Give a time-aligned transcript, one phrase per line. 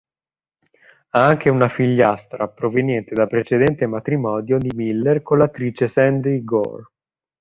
[1.11, 6.85] Ha anche una figliastra, proveniente dal precedente matrimonio di Miller con l'attrice Sandy Gore.